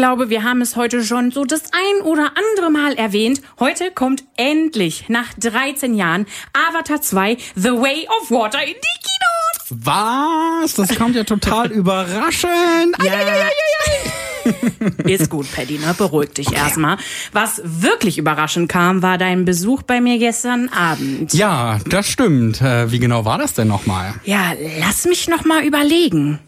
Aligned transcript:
glaube, 0.00 0.30
wir 0.30 0.44
haben 0.44 0.62
es 0.62 0.76
heute 0.76 1.04
schon 1.04 1.30
so 1.30 1.44
das 1.44 1.60
ein 1.74 2.00
oder 2.06 2.32
andere 2.34 2.70
Mal 2.70 2.94
erwähnt. 2.94 3.42
Heute 3.58 3.90
kommt 3.90 4.24
endlich 4.38 5.10
nach 5.10 5.26
13 5.38 5.94
Jahren 5.94 6.24
Avatar 6.54 7.02
2 7.02 7.36
The 7.54 7.68
Way 7.68 8.08
of 8.08 8.30
Water 8.30 8.62
in 8.62 8.76
die 8.76 9.68
Kinos. 9.68 9.84
Was? 9.84 10.72
Das 10.72 10.96
kommt 10.96 11.16
ja 11.16 11.24
total 11.24 11.70
überraschend. 11.70 12.96
Ja. 13.04 13.12
Ist 15.04 15.28
gut, 15.28 15.52
Paddy, 15.52 15.76
ne? 15.76 15.94
Beruhig 15.98 16.30
dich 16.30 16.50
erstmal. 16.50 16.96
Was 17.34 17.60
wirklich 17.62 18.16
überraschend 18.16 18.70
kam, 18.70 19.02
war 19.02 19.18
dein 19.18 19.44
Besuch 19.44 19.82
bei 19.82 20.00
mir 20.00 20.18
gestern 20.18 20.70
Abend. 20.70 21.34
Ja, 21.34 21.78
das 21.90 22.08
stimmt. 22.08 22.62
Äh, 22.62 22.90
wie 22.90 23.00
genau 23.00 23.26
war 23.26 23.36
das 23.36 23.52
denn 23.52 23.68
nochmal? 23.68 24.14
Ja, 24.24 24.54
lass 24.78 25.04
mich 25.04 25.28
noch 25.28 25.44
mal 25.44 25.62
überlegen. 25.62 26.38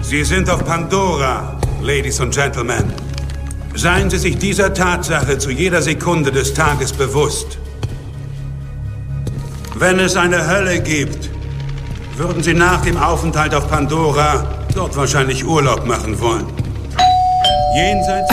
Sie 0.00 0.24
sind 0.24 0.48
auf 0.48 0.64
Pandora, 0.64 1.57
Ladies 1.82 2.20
und 2.20 2.34
Gentlemen. 2.34 2.92
Seien 3.74 4.10
Sie 4.10 4.18
sich 4.18 4.36
dieser 4.36 4.74
Tatsache 4.74 5.38
zu 5.38 5.50
jeder 5.50 5.80
Sekunde 5.80 6.32
des 6.32 6.52
Tages 6.52 6.92
bewusst. 6.92 7.58
Wenn 9.76 10.00
es 10.00 10.16
eine 10.16 10.48
Hölle 10.48 10.80
gibt, 10.80 11.30
würden 12.16 12.42
Sie 12.42 12.54
nach 12.54 12.82
dem 12.82 12.96
Aufenthalt 12.96 13.54
auf 13.54 13.68
Pandora 13.68 14.66
dort 14.74 14.96
wahrscheinlich 14.96 15.46
Urlaub 15.46 15.86
machen 15.86 16.18
wollen. 16.20 16.46
Jenseits. 17.76 18.30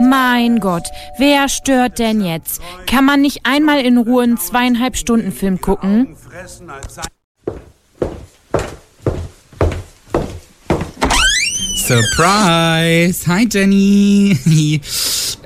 Mein 0.00 0.60
Gott, 0.60 0.86
wer 1.18 1.48
stört 1.48 1.98
denn 1.98 2.24
jetzt? 2.24 2.62
Kann 2.86 3.04
man 3.04 3.20
nicht 3.20 3.40
einmal 3.42 3.80
in 3.80 3.98
Ruhe 3.98 4.22
einen 4.22 4.38
zweieinhalb 4.38 4.96
Stunden 4.96 5.32
Film 5.32 5.60
gucken? 5.60 6.16
Surprise! 11.88 13.26
Hi 13.26 13.48
Jenny! 13.50 14.38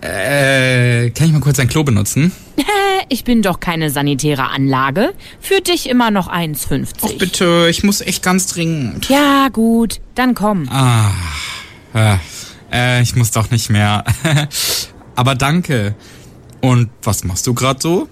äh, 0.02 1.10
kann 1.10 1.26
ich 1.28 1.32
mal 1.32 1.40
kurz 1.40 1.58
dein 1.58 1.68
Klo 1.68 1.84
benutzen? 1.84 2.32
Ich 3.08 3.24
bin 3.24 3.42
doch 3.42 3.60
keine 3.60 3.90
sanitäre 3.90 4.48
Anlage. 4.48 5.12
Für 5.40 5.60
dich 5.60 5.88
immer 5.88 6.10
noch 6.10 6.32
1,50. 6.32 7.02
Och 7.02 7.18
bitte, 7.18 7.66
ich 7.68 7.84
muss 7.84 8.00
echt 8.00 8.22
ganz 8.22 8.46
dringend. 8.46 9.08
Ja, 9.08 9.48
gut, 9.52 10.00
dann 10.14 10.34
komm. 10.34 10.68
Ah, 10.70 11.10
äh, 11.94 12.16
äh, 12.72 13.02
ich 13.02 13.14
muss 13.14 13.32
doch 13.32 13.50
nicht 13.50 13.70
mehr. 13.70 14.04
Aber 15.14 15.34
danke. 15.34 15.94
Und 16.60 16.90
was 17.02 17.24
machst 17.24 17.46
du 17.46 17.54
gerade 17.54 17.80
so? 17.82 18.08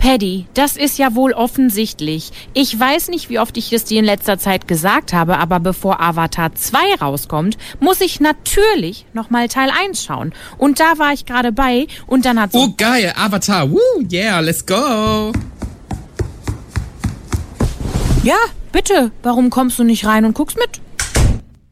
Paddy, 0.00 0.46
das 0.54 0.78
ist 0.78 0.98
ja 0.98 1.14
wohl 1.14 1.34
offensichtlich. 1.34 2.32
Ich 2.54 2.78
weiß 2.78 3.08
nicht, 3.08 3.28
wie 3.28 3.38
oft 3.38 3.58
ich 3.58 3.70
es 3.70 3.84
dir 3.84 3.98
in 3.98 4.06
letzter 4.06 4.38
Zeit 4.38 4.66
gesagt 4.66 5.12
habe, 5.12 5.36
aber 5.36 5.60
bevor 5.60 6.00
Avatar 6.00 6.54
2 6.54 6.78
rauskommt, 7.02 7.58
muss 7.80 8.00
ich 8.00 8.18
natürlich 8.18 9.04
nochmal 9.12 9.48
Teil 9.48 9.68
1 9.70 10.02
schauen. 10.02 10.32
Und 10.56 10.80
da 10.80 10.94
war 10.96 11.12
ich 11.12 11.26
gerade 11.26 11.52
bei 11.52 11.86
und 12.06 12.24
dann 12.24 12.40
hat. 12.40 12.50
Oh 12.54 12.72
geil, 12.78 13.12
Avatar. 13.14 13.70
Woo, 13.70 13.78
yeah, 14.10 14.40
let's 14.40 14.64
go. 14.64 15.32
Ja, 18.22 18.38
bitte, 18.72 19.12
warum 19.22 19.50
kommst 19.50 19.78
du 19.78 19.84
nicht 19.84 20.06
rein 20.06 20.24
und 20.24 20.32
guckst 20.32 20.56
mit? 20.56 20.80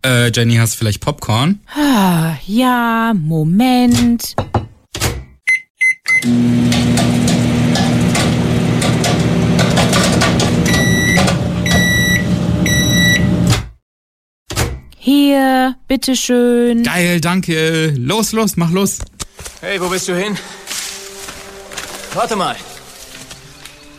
Äh, 0.05 0.31
Jenny, 0.33 0.57
hast 0.57 0.75
du 0.75 0.79
vielleicht 0.79 1.01
Popcorn? 1.01 1.61
Ah, 1.75 2.35
ja, 2.47 3.15
Moment. 3.15 4.35
Hier, 15.11 15.75
bitteschön. 15.89 16.83
Geil, 16.83 17.19
danke. 17.23 17.95
Los, 17.97 18.33
los, 18.33 18.59
mach 18.59 18.71
los. 18.71 18.99
Hey, 19.63 19.81
wo 19.81 19.89
bist 19.89 20.07
du 20.07 20.15
hin? 20.15 20.37
Warte 22.13 22.37
mal. 22.37 22.55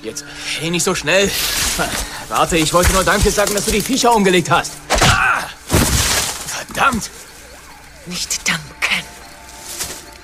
Jetzt, 0.04 0.24
hey, 0.60 0.70
nicht 0.70 0.84
so 0.84 0.94
schnell. 0.94 1.32
Warte, 2.28 2.58
ich 2.58 2.72
wollte 2.76 2.94
nur 2.94 3.04
Danke 3.04 3.32
sagen, 3.32 3.56
dass 3.56 3.66
du 3.66 3.72
die 3.72 3.82
Viecher 3.82 4.14
umgelegt 4.14 4.52
hast. 4.52 4.74
Ah! 5.02 5.46
Verdammt! 6.46 7.10
Nicht 8.06 8.48
danken. 8.48 9.04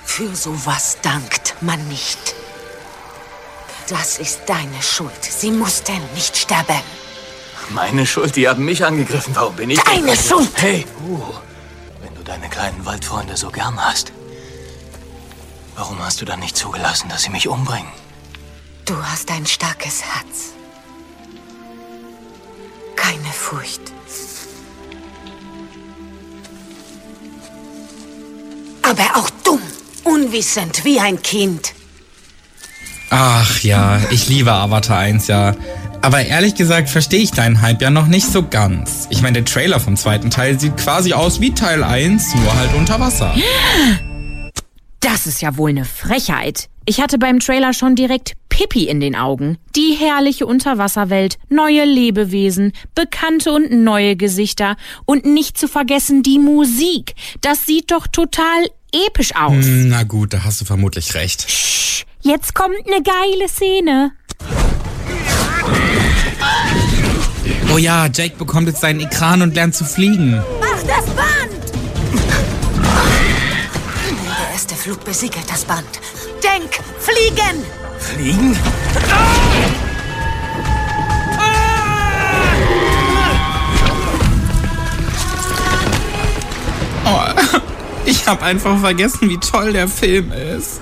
Für 0.04 0.36
sowas 0.36 0.98
dankt 1.02 1.56
man 1.62 1.84
nicht. 1.88 2.36
Das 3.88 4.20
ist 4.20 4.42
deine 4.46 4.80
Schuld. 4.80 5.24
Sie 5.24 5.50
mussten 5.50 6.00
nicht 6.14 6.36
sterben. 6.36 6.80
Meine 7.70 8.06
Schuld, 8.06 8.36
die 8.36 8.48
haben 8.48 8.64
mich 8.64 8.84
angegriffen. 8.84 9.34
Warum 9.34 9.54
bin 9.56 9.70
ich... 9.70 9.80
Deine 9.80 10.16
Schuld! 10.16 10.50
Hey, 10.54 10.86
uh, 11.08 11.20
wenn 12.02 12.14
du 12.14 12.22
deine 12.22 12.48
kleinen 12.48 12.84
Waldfreunde 12.84 13.36
so 13.36 13.50
gern 13.50 13.78
hast, 13.78 14.12
warum 15.74 15.98
hast 15.98 16.20
du 16.20 16.24
dann 16.24 16.40
nicht 16.40 16.56
zugelassen, 16.56 17.08
dass 17.08 17.22
sie 17.22 17.30
mich 17.30 17.48
umbringen? 17.48 17.90
Du 18.84 18.94
hast 19.02 19.30
ein 19.30 19.46
starkes 19.46 20.02
Herz. 20.02 20.52
Keine 22.94 23.32
Furcht. 23.32 23.80
Aber 28.82 29.16
auch 29.16 29.30
dumm, 29.42 29.60
unwissend 30.04 30.84
wie 30.84 31.00
ein 31.00 31.20
Kind. 31.20 31.74
Ach 33.10 33.60
ja, 33.60 34.00
ich 34.10 34.28
liebe 34.28 34.52
Avatar 34.52 34.98
1 34.98 35.26
ja. 35.26 35.54
Aber 36.06 36.24
ehrlich 36.24 36.54
gesagt 36.54 36.88
verstehe 36.88 37.18
ich 37.18 37.32
deinen 37.32 37.62
Hype 37.62 37.82
ja 37.82 37.90
noch 37.90 38.06
nicht 38.06 38.28
so 38.28 38.44
ganz. 38.46 39.08
Ich 39.10 39.22
meine, 39.22 39.42
der 39.42 39.44
Trailer 39.44 39.80
vom 39.80 39.96
zweiten 39.96 40.30
Teil 40.30 40.60
sieht 40.60 40.76
quasi 40.76 41.12
aus 41.12 41.40
wie 41.40 41.52
Teil 41.52 41.82
1, 41.82 42.32
nur 42.36 42.54
halt 42.54 42.72
unter 42.74 43.00
Wasser. 43.00 43.34
Das 45.00 45.26
ist 45.26 45.40
ja 45.40 45.56
wohl 45.56 45.70
eine 45.70 45.84
Frechheit. 45.84 46.68
Ich 46.84 47.00
hatte 47.00 47.18
beim 47.18 47.38
Trailer 47.38 47.72
schon 47.72 47.94
direkt 47.94 48.32
Pippi 48.48 48.84
in 48.88 49.00
den 49.00 49.14
Augen. 49.14 49.56
Die 49.76 49.96
herrliche 49.98 50.46
Unterwasserwelt, 50.46 51.38
neue 51.48 51.84
Lebewesen, 51.84 52.72
bekannte 52.94 53.52
und 53.52 53.70
neue 53.70 54.16
Gesichter 54.16 54.76
und 55.04 55.24
nicht 55.24 55.58
zu 55.58 55.68
vergessen 55.68 56.22
die 56.22 56.38
Musik. 56.38 57.14
Das 57.40 57.66
sieht 57.66 57.90
doch 57.92 58.06
total 58.08 58.68
episch 58.92 59.34
aus. 59.34 59.64
Hm, 59.64 59.88
Na 59.88 60.02
gut, 60.02 60.32
da 60.32 60.44
hast 60.44 60.60
du 60.60 60.64
vermutlich 60.64 61.14
recht. 61.14 61.46
Jetzt 62.22 62.54
kommt 62.54 62.76
eine 62.86 63.02
geile 63.02 63.48
Szene. 63.48 64.12
Oh 67.76 67.78
ja, 67.78 68.06
Jake 68.06 68.36
bekommt 68.36 68.68
jetzt 68.68 68.80
seinen 68.80 69.00
Ekran 69.00 69.42
und 69.42 69.54
lernt 69.54 69.74
zu 69.74 69.84
fliegen. 69.84 70.42
Mach 70.60 70.82
das 70.82 71.04
Band! 71.14 71.72
Der 74.24 74.52
erste 74.54 74.74
Flug 74.74 75.04
besiegelt 75.04 75.44
das 75.46 75.64
Band. 75.66 75.84
Denk, 76.42 76.80
fliegen! 76.98 77.62
Fliegen? 77.98 78.56
Oh, 87.04 87.58
ich 88.06 88.26
habe 88.26 88.42
einfach 88.42 88.80
vergessen, 88.80 89.28
wie 89.28 89.38
toll 89.38 89.74
der 89.74 89.88
Film 89.88 90.32
ist. 90.32 90.80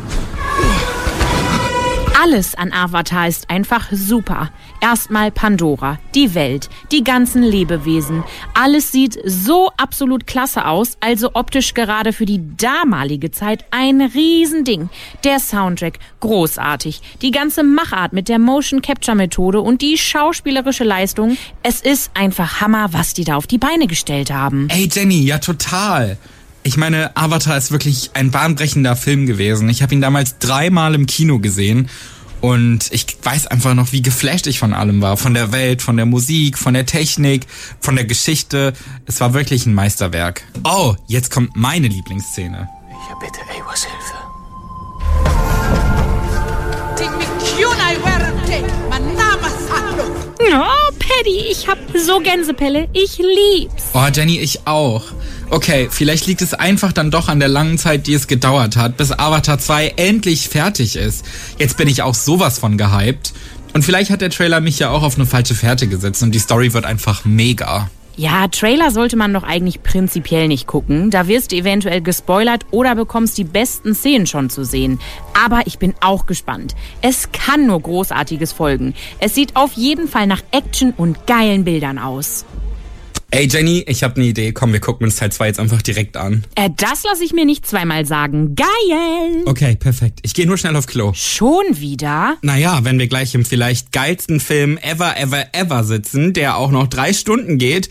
Alles 2.22 2.54
an 2.54 2.72
Avatar 2.72 3.26
ist 3.26 3.50
einfach 3.50 3.88
super. 3.90 4.50
Erstmal 4.80 5.32
Pandora, 5.32 5.98
die 6.14 6.34
Welt, 6.34 6.70
die 6.92 7.02
ganzen 7.02 7.42
Lebewesen. 7.42 8.22
Alles 8.54 8.92
sieht 8.92 9.18
so 9.24 9.72
absolut 9.76 10.24
klasse 10.26 10.64
aus, 10.64 10.96
also 11.00 11.30
optisch 11.34 11.74
gerade 11.74 12.12
für 12.12 12.24
die 12.24 12.40
damalige 12.56 13.32
Zeit 13.32 13.64
ein 13.72 14.00
Riesending. 14.00 14.90
Der 15.24 15.40
Soundtrack, 15.40 15.98
großartig. 16.20 17.02
Die 17.20 17.32
ganze 17.32 17.64
Machart 17.64 18.12
mit 18.12 18.28
der 18.28 18.38
Motion 18.38 18.80
Capture 18.80 19.16
Methode 19.16 19.60
und 19.60 19.82
die 19.82 19.98
schauspielerische 19.98 20.84
Leistung. 20.84 21.36
Es 21.64 21.80
ist 21.80 22.12
einfach 22.14 22.60
Hammer, 22.60 22.92
was 22.92 23.14
die 23.14 23.24
da 23.24 23.34
auf 23.34 23.48
die 23.48 23.58
Beine 23.58 23.88
gestellt 23.88 24.30
haben. 24.32 24.68
Ey 24.70 24.88
Jenny, 24.90 25.24
ja 25.24 25.38
total. 25.38 26.16
Ich 26.66 26.78
meine, 26.78 27.14
Avatar 27.14 27.58
ist 27.58 27.72
wirklich 27.72 28.12
ein 28.14 28.30
bahnbrechender 28.30 28.96
Film 28.96 29.26
gewesen. 29.26 29.68
Ich 29.68 29.82
habe 29.82 29.92
ihn 29.92 30.00
damals 30.00 30.38
dreimal 30.38 30.94
im 30.94 31.04
Kino 31.04 31.38
gesehen 31.38 31.90
und 32.44 32.92
ich 32.92 33.06
weiß 33.22 33.46
einfach 33.46 33.72
noch, 33.72 33.92
wie 33.92 34.02
geflasht 34.02 34.46
ich 34.46 34.58
von 34.58 34.74
allem 34.74 35.00
war. 35.00 35.16
Von 35.16 35.32
der 35.32 35.50
Welt, 35.50 35.80
von 35.80 35.96
der 35.96 36.04
Musik, 36.04 36.58
von 36.58 36.74
der 36.74 36.84
Technik, 36.84 37.46
von 37.80 37.96
der 37.96 38.04
Geschichte. 38.04 38.74
Es 39.06 39.18
war 39.20 39.32
wirklich 39.32 39.64
ein 39.64 39.72
Meisterwerk. 39.72 40.42
Oh, 40.62 40.94
jetzt 41.06 41.30
kommt 41.30 41.56
meine 41.56 41.88
Lieblingsszene. 41.88 42.68
Ich 42.90 43.10
erbitte 43.10 43.40
Awas 43.48 43.86
Hilfe. 43.86 44.24
Oh, 50.54 50.92
Paddy, 50.98 51.46
ich 51.50 51.66
hab 51.66 51.78
so 51.96 52.20
Gänsepelle. 52.20 52.88
Ich 52.92 53.16
lieb's. 53.16 53.84
Oh, 53.94 54.06
Jenny, 54.12 54.38
ich 54.38 54.66
auch. 54.66 55.04
Okay, 55.50 55.88
vielleicht 55.90 56.26
liegt 56.26 56.42
es 56.42 56.54
einfach 56.54 56.92
dann 56.92 57.10
doch 57.10 57.28
an 57.28 57.38
der 57.38 57.48
langen 57.48 57.78
Zeit, 57.78 58.06
die 58.06 58.14
es 58.14 58.26
gedauert 58.26 58.76
hat, 58.76 58.96
bis 58.96 59.12
Avatar 59.12 59.58
2 59.58 59.94
endlich 59.96 60.48
fertig 60.48 60.96
ist. 60.96 61.24
Jetzt 61.58 61.76
bin 61.76 61.88
ich 61.88 62.02
auch 62.02 62.14
sowas 62.14 62.58
von 62.58 62.78
gehypt. 62.78 63.32
Und 63.72 63.84
vielleicht 63.84 64.10
hat 64.10 64.20
der 64.20 64.30
Trailer 64.30 64.60
mich 64.60 64.78
ja 64.78 64.90
auch 64.90 65.02
auf 65.02 65.16
eine 65.16 65.26
falsche 65.26 65.54
Fährte 65.54 65.88
gesetzt 65.88 66.22
und 66.22 66.32
die 66.32 66.38
Story 66.38 66.72
wird 66.72 66.84
einfach 66.84 67.24
mega. 67.24 67.90
Ja, 68.16 68.46
Trailer 68.46 68.92
sollte 68.92 69.16
man 69.16 69.34
doch 69.34 69.42
eigentlich 69.42 69.82
prinzipiell 69.82 70.46
nicht 70.46 70.68
gucken. 70.68 71.10
Da 71.10 71.26
wirst 71.26 71.50
du 71.50 71.56
eventuell 71.56 72.00
gespoilert 72.00 72.64
oder 72.70 72.94
bekommst 72.94 73.36
die 73.38 73.44
besten 73.44 73.96
Szenen 73.96 74.28
schon 74.28 74.50
zu 74.50 74.64
sehen. 74.64 75.00
Aber 75.44 75.62
ich 75.66 75.80
bin 75.80 75.94
auch 76.00 76.26
gespannt. 76.26 76.76
Es 77.02 77.32
kann 77.32 77.66
nur 77.66 77.80
Großartiges 77.80 78.52
folgen. 78.52 78.94
Es 79.18 79.34
sieht 79.34 79.56
auf 79.56 79.72
jeden 79.72 80.06
Fall 80.06 80.28
nach 80.28 80.42
Action 80.52 80.94
und 80.96 81.26
geilen 81.26 81.64
Bildern 81.64 81.98
aus. 81.98 82.44
Ey 83.34 83.48
Jenny, 83.50 83.84
ich 83.88 84.04
habe 84.04 84.14
eine 84.14 84.26
Idee. 84.26 84.52
Komm, 84.52 84.72
wir 84.72 84.78
gucken 84.78 85.06
uns 85.06 85.16
Teil 85.16 85.32
2 85.32 85.48
jetzt 85.48 85.58
einfach 85.58 85.82
direkt 85.82 86.16
an. 86.16 86.44
Äh, 86.54 86.70
das 86.76 87.02
lasse 87.02 87.24
ich 87.24 87.32
mir 87.32 87.44
nicht 87.44 87.66
zweimal 87.66 88.06
sagen. 88.06 88.54
Geil! 88.54 89.42
Okay, 89.44 89.74
perfekt. 89.74 90.20
Ich 90.22 90.34
gehe 90.34 90.46
nur 90.46 90.56
schnell 90.56 90.76
auf 90.76 90.86
Klo. 90.86 91.12
Schon 91.14 91.64
wieder? 91.72 92.36
Naja, 92.42 92.84
wenn 92.84 92.96
wir 92.96 93.08
gleich 93.08 93.34
im 93.34 93.44
vielleicht 93.44 93.90
geilsten 93.90 94.38
Film 94.38 94.78
ever, 94.78 95.18
ever, 95.18 95.46
ever 95.52 95.82
sitzen, 95.82 96.32
der 96.32 96.56
auch 96.58 96.70
noch 96.70 96.86
drei 96.86 97.12
Stunden 97.12 97.58
geht, 97.58 97.88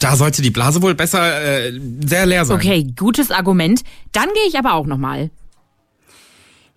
da 0.00 0.16
sollte 0.16 0.42
die 0.42 0.50
Blase 0.50 0.82
wohl 0.82 0.96
besser 0.96 1.68
äh, 1.68 1.80
sehr 2.04 2.26
leer 2.26 2.44
sein. 2.44 2.56
Okay, 2.56 2.84
gutes 2.98 3.30
Argument. 3.30 3.82
Dann 4.10 4.30
gehe 4.34 4.48
ich 4.48 4.58
aber 4.58 4.74
auch 4.74 4.86
noch 4.86 4.98
mal. 4.98 5.30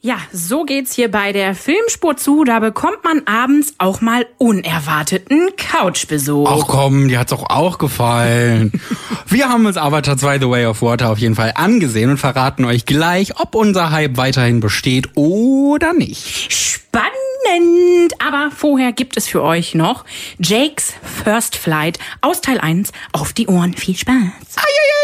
Ja, 0.06 0.20
so 0.32 0.66
geht's 0.66 0.94
hier 0.94 1.10
bei 1.10 1.32
der 1.32 1.56
Filmspur 1.56 2.16
zu. 2.16 2.44
Da 2.44 2.60
bekommt 2.60 3.04
man 3.04 3.24
abends 3.26 3.74
auch 3.80 4.02
mal 4.02 4.28
unerwarteten 4.38 5.50
Couchbesuch. 5.58 6.48
Ach 6.48 6.68
komm, 6.68 7.08
die 7.08 7.18
hat's 7.18 7.32
doch 7.32 7.50
auch 7.50 7.80
gefallen. 7.80 8.72
Wir 9.26 9.50
haben 9.50 9.66
uns 9.66 9.78
Avatar 9.78 10.16
2 10.16 10.38
The 10.38 10.48
Way 10.48 10.68
of 10.68 10.84
Water 10.84 11.10
auf 11.10 11.18
jeden 11.18 11.34
Fall 11.34 11.54
angesehen 11.56 12.12
und 12.12 12.18
verraten 12.18 12.66
euch 12.66 12.86
gleich, 12.86 13.40
ob 13.40 13.56
unser 13.56 13.90
Hype 13.90 14.16
weiterhin 14.16 14.60
besteht 14.60 15.10
oder 15.16 15.94
nicht. 15.94 16.54
Spannend! 16.54 18.14
Aber 18.24 18.52
vorher 18.56 18.92
gibt 18.92 19.18
es 19.18 19.28
für 19.28 19.42
euch 19.42 19.74
noch 19.74 20.06
Jakes 20.38 20.94
First 21.02 21.56
Flight 21.56 21.98
aus 22.22 22.42
Teil 22.42 22.60
1 22.60 22.92
auf 23.12 23.34
die 23.34 23.48
Ohren. 23.48 23.74
Viel 23.74 23.96
Spaß. 23.96 24.14
Ai, 24.14 24.62
ai, 24.62 24.62
ai. 24.62 24.95